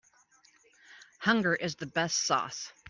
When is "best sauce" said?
1.85-2.73